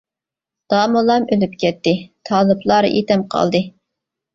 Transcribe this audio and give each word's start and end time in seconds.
داموللام 0.75 1.29
ئۆلۈپ 1.35 1.55
كەتتى، 1.67 1.95
تالىپلار 2.33 2.93
يېتىم 2.97 3.31
قالدى. 3.33 3.69